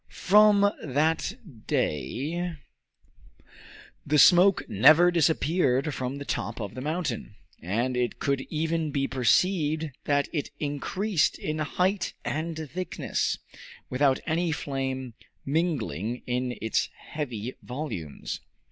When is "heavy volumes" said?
16.97-18.39